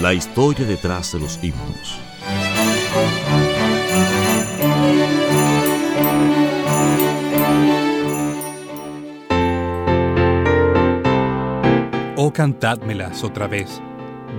La 0.00 0.12
historia 0.14 0.66
detrás 0.66 1.12
de 1.12 1.20
los 1.20 1.38
himnos. 1.42 1.98
Oh, 12.16 12.32
cantádmelas 12.32 13.24
otra 13.24 13.46
vez, 13.46 13.80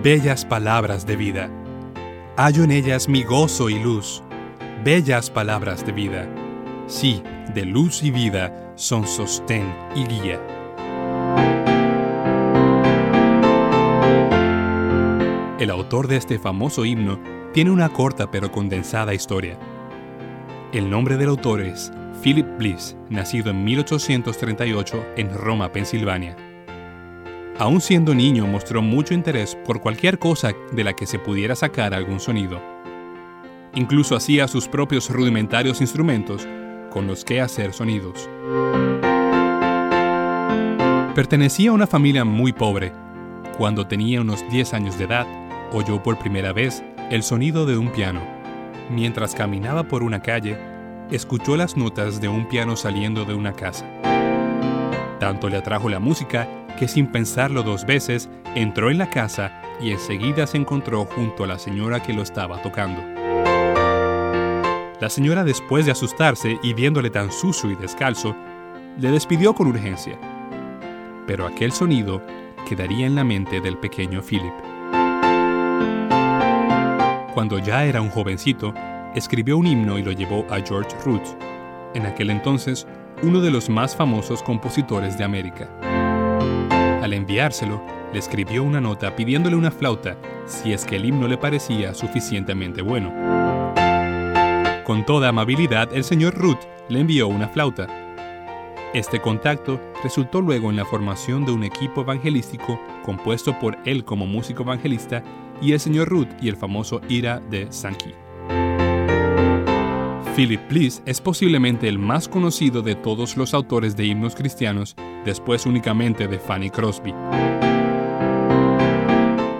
bellas 0.03 0.45
palabras 0.45 1.06
de 1.06 1.16
vida. 1.16 1.50
Hallo 2.38 2.64
en 2.64 2.72
ellas 2.72 3.09
mi 3.09 3.23
gozo 3.23 3.70
y 3.70 3.80
luz, 3.80 4.23
bellas 4.84 5.30
palabras 5.30 5.86
de 5.86 5.92
vida. 5.92 6.30
Sí, 6.88 7.23
de 7.53 7.66
luz 7.66 8.03
y 8.03 8.12
vida 8.12 8.73
son 8.75 9.08
sostén 9.08 9.73
y 9.95 10.06
guía. 10.06 11.69
El 15.60 15.72
autor 15.72 16.08
de 16.08 16.16
este 16.16 16.40
famoso 16.40 16.86
himno 16.86 17.20
tiene 17.54 17.70
una 17.70 17.90
corta 17.90 18.32
pero 18.32 18.50
condensada 18.50 19.14
historia. 19.14 19.60
El 20.72 20.90
nombre 20.90 21.18
del 21.18 21.28
autor 21.28 21.60
es 21.60 21.92
Philip 22.24 22.48
Bliss, 22.58 22.96
nacido 23.10 23.50
en 23.52 23.66
1838 23.66 25.06
en 25.18 25.34
Roma, 25.34 25.70
Pensilvania. 25.74 26.38
Aún 27.58 27.82
siendo 27.82 28.16
niño 28.16 28.48
mostró 28.48 28.82
mucho 28.82 29.14
interés 29.14 29.58
por 29.66 29.82
cualquier 29.82 30.18
cosa 30.18 30.54
de 30.72 30.84
la 30.86 30.94
que 30.94 31.06
se 31.06 31.20
pudiera 31.20 31.58
sacar 31.58 31.94
algún 31.94 32.22
sonido. 32.22 32.62
Incluso 33.76 34.16
hacía 34.16 34.48
sus 34.48 34.70
propios 34.70 35.10
rudimentarios 35.10 35.82
instrumentos 35.82 36.48
con 36.90 37.06
los 37.06 37.26
que 37.26 37.42
hacer 37.42 37.74
sonidos. 37.74 38.30
Pertenecía 41.14 41.72
a 41.72 41.74
una 41.74 41.86
familia 41.86 42.24
muy 42.24 42.54
pobre. 42.54 42.94
Cuando 43.58 43.88
tenía 43.88 44.22
unos 44.22 44.42
10 44.50 44.74
años 44.74 44.98
de 44.98 45.04
edad, 45.04 45.28
oyó 45.72 46.02
por 46.02 46.17
primera 46.17 46.53
vez 46.53 46.84
el 47.09 47.23
sonido 47.23 47.66
de 47.66 47.78
un 47.78 47.92
piano. 47.92 48.22
Mientras 48.89 49.36
caminaba 49.36 49.84
por 49.84 50.03
una 50.03 50.22
calle, 50.22 50.58
escuchó 51.12 51.56
las 51.56 51.78
notas 51.78 52.22
de 52.22 52.28
un 52.28 52.47
piano 52.47 52.75
saliendo 52.75 53.25
de 53.25 53.34
una 53.34 53.53
casa. 53.53 53.85
Tanto 55.19 55.50
le 55.50 55.57
atrajo 55.57 55.90
la 55.90 56.00
música 56.00 56.47
que 56.78 56.88
sin 56.88 57.07
pensarlo 57.07 57.63
dos 57.63 57.85
veces 57.85 58.30
entró 58.56 58.90
en 58.90 58.97
la 58.97 59.09
casa 59.09 59.62
y 59.81 59.91
enseguida 59.91 60.47
se 60.47 60.57
encontró 60.57 61.06
junto 61.06 61.44
a 61.44 61.47
la 61.47 61.59
señora 61.59 62.01
que 62.01 62.13
lo 62.13 62.22
estaba 62.22 62.62
tocando. 62.62 63.01
La 65.00 65.09
señora 65.09 65.44
después 65.44 65.86
de 65.86 65.91
asustarse 65.91 66.59
y 66.62 66.74
viéndole 66.74 67.09
tan 67.09 67.31
sucio 67.31 67.72
y 67.72 67.75
descalzo, 67.75 68.36
le 68.97 69.12
despidió 69.12 69.53
con 69.53 69.68
urgencia. 69.68 70.19
Pero 71.25 71.46
aquel 71.46 71.72
sonido 71.72 72.22
quedaría 72.68 73.06
en 73.06 73.16
la 73.16 73.24
mente 73.24 73.62
del 73.62 73.78
pequeño 73.78 74.22
Philip. 74.22 74.53
Cuando 77.34 77.59
ya 77.59 77.85
era 77.85 78.01
un 78.01 78.09
jovencito, 78.09 78.73
escribió 79.16 79.57
un 79.57 79.67
himno 79.67 80.00
y 80.00 80.03
lo 80.03 80.12
llevó 80.12 80.45
a 80.50 80.59
George 80.62 80.95
Root, 81.06 81.23
en 81.94 82.06
aquel 82.06 82.31
entonces 82.31 82.88
uno 83.22 83.40
de 83.40 83.51
los 83.51 83.69
más 83.69 83.95
famosos 83.95 84.41
compositores 84.41 85.17
de 85.17 85.23
América. 85.23 85.69
Al 87.01 87.13
enviárselo, 87.13 87.81
le 88.12 88.19
escribió 88.19 88.63
una 88.63 88.81
nota 88.81 89.16
pidiéndole 89.16 89.56
una 89.56 89.72
flauta 89.72 90.18
si 90.45 90.73
es 90.73 90.85
que 90.85 90.95
el 90.95 91.06
himno 91.06 91.28
le 91.28 91.38
parecía 91.38 91.94
suficientemente 91.94 92.81
bueno. 92.81 93.13
Con 94.84 95.06
toda 95.06 95.29
amabilidad, 95.29 95.94
el 95.94 96.03
señor 96.03 96.34
Root 96.35 96.59
le 96.89 97.00
envió 97.01 97.28
una 97.28 97.47
flauta. 97.47 97.88
Este 98.95 99.22
contacto 99.22 99.79
resultó 100.03 100.41
luego 100.41 100.72
en 100.72 100.78
la 100.78 100.85
formación 100.85 101.45
de 101.45 101.51
un 101.51 101.63
equipo 101.63 102.01
evangelístico 102.01 102.79
compuesto 103.03 103.57
por 103.59 103.78
él 103.85 104.03
como 104.03 104.25
músico 104.25 104.63
evangelista 104.63 105.23
y 105.62 105.74
el 105.74 105.80
señor 105.80 106.09
Root 106.09 106.30
y 106.42 106.50
el 106.50 106.56
famoso 106.56 107.02
Ira 107.09 107.42
de 107.50 107.72
Sankey. 107.72 108.14
Philip 110.36 110.62
Bliss 110.70 111.02
es 111.06 111.20
posiblemente 111.20 111.90
el 111.90 112.00
más 112.00 112.30
conocido 112.30 112.81
de 112.81 112.96
todos 112.96 113.36
los 113.36 113.53
autores 113.53 113.98
de 113.98 114.06
himnos 114.06 114.36
cristianos, 114.36 114.96
después 115.25 115.66
únicamente 115.66 116.28
de 116.28 116.40
Fanny 116.40 116.69
Crosby. 116.69 117.14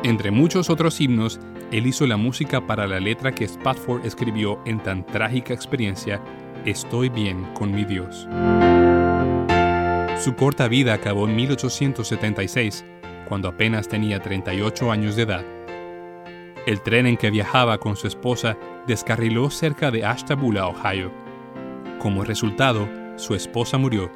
Entre 0.04 0.32
muchos 0.32 0.70
otros 0.70 1.02
himnos, 1.02 1.40
él 1.72 1.86
hizo 1.86 2.08
la 2.08 2.18
música 2.18 2.66
para 2.66 2.88
la 2.88 3.00
letra 3.00 3.34
que 3.34 3.48
Spatford 3.48 4.06
escribió 4.06 4.62
en 4.66 4.82
tan 4.82 5.06
trágica 5.06 5.54
experiencia, 5.54 6.22
Estoy 6.66 7.10
bien 7.10 7.46
con 7.54 7.74
mi 7.74 7.86
Dios. 7.86 8.28
Su 10.24 10.36
corta 10.36 10.68
vida 10.68 10.94
acabó 10.94 11.28
en 11.28 11.36
1876, 11.36 12.86
cuando 13.28 13.48
apenas 13.48 13.88
tenía 13.88 14.22
38 14.22 14.92
años 14.92 15.16
de 15.16 15.24
edad. 15.24 15.59
El 16.70 16.82
tren 16.82 17.08
en 17.08 17.18
que 17.18 17.32
viajaba 17.32 17.80
con 17.80 17.96
su 17.96 18.06
esposa 18.06 18.56
descarriló 18.86 19.50
cerca 19.50 19.90
de 19.90 20.06
Ashtabula, 20.06 20.68
Ohio. 20.68 21.12
Como 21.98 22.24
resultado, 22.24 22.88
su 23.16 23.34
esposa 23.34 23.80
murió 23.80 24.12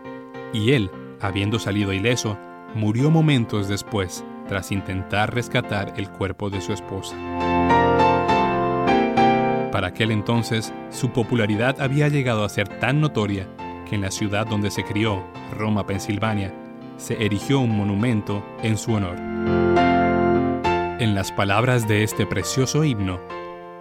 y 0.54 0.74
él, 0.74 0.92
habiendo 1.20 1.58
salido 1.58 1.92
ileso, 1.94 2.38
murió 2.76 3.10
momentos 3.10 3.68
después 3.70 4.24
tras 4.48 4.72
intentar 4.72 5.34
rescatar 5.34 5.96
el 5.98 6.12
cuerpo 6.12 6.52
de 6.52 6.62
su 6.62 6.74
esposa. 6.74 7.16
Para 9.72 9.88
aquel 9.88 10.12
entonces, 10.12 10.72
su 10.92 11.10
popularidad 11.10 11.82
había 11.82 12.08
llegado 12.08 12.44
a 12.46 12.50
ser 12.50 12.68
tan 12.68 13.02
notoria 13.02 13.48
que 13.90 13.96
en 13.96 14.02
la 14.02 14.12
ciudad 14.12 14.46
donde 14.46 14.70
se 14.70 14.84
crió, 14.84 15.24
Roma, 15.58 15.88
Pensilvania, 15.88 16.54
se 16.98 17.16
erigió 17.16 17.62
un 17.62 17.76
monumento 17.76 18.46
en 18.62 18.78
su 18.78 18.94
honor. 18.94 19.73
En 21.00 21.16
las 21.16 21.32
palabras 21.32 21.88
de 21.88 22.04
este 22.04 22.28
precioso 22.28 22.84
himno 22.84 23.20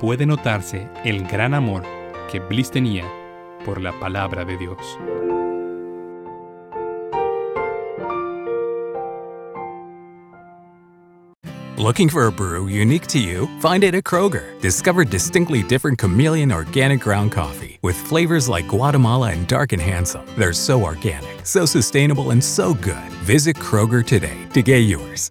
puede 0.00 0.25
notarse 0.25 0.89
el 1.05 1.27
gran 1.28 1.53
amor 1.53 1.83
que 2.31 2.41
Bliss 2.41 2.71
tenía 2.71 3.05
por 3.67 3.83
la 3.83 3.93
palabra 4.00 4.47
de 4.47 4.56
Dios. 4.56 4.78
Looking 11.76 12.09
for 12.09 12.29
a 12.29 12.32
brew 12.32 12.67
unique 12.69 13.06
to 13.09 13.19
you? 13.19 13.47
Find 13.61 13.85
it 13.85 13.94
at 13.94 14.05
Kroger. 14.05 14.59
Discover 14.61 15.05
distinctly 15.05 15.62
different 15.62 15.99
chameleon 15.99 16.50
organic 16.50 17.00
ground 17.00 17.32
coffee 17.32 17.79
with 17.82 17.97
flavors 17.97 18.49
like 18.49 18.69
Guatemala 18.69 19.32
and 19.32 19.47
Dark 19.47 19.73
and 19.73 19.82
Handsome. 19.82 20.25
They're 20.38 20.55
so 20.55 20.82
organic, 20.82 21.44
so 21.44 21.67
sustainable, 21.67 22.31
and 22.31 22.43
so 22.43 22.73
good. 22.73 23.12
Visit 23.25 23.56
Kroger 23.56 24.06
today 24.06 24.47
to 24.55 24.62
get 24.62 24.79
yours. 24.79 25.31